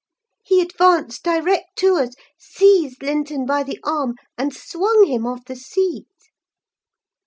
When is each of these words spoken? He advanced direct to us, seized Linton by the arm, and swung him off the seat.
He 0.43 0.61
advanced 0.61 1.21
direct 1.21 1.75
to 1.75 1.97
us, 1.97 2.15
seized 2.35 3.03
Linton 3.03 3.45
by 3.45 3.61
the 3.61 3.79
arm, 3.83 4.15
and 4.35 4.51
swung 4.51 5.05
him 5.05 5.27
off 5.27 5.45
the 5.45 5.55
seat. 5.55 6.07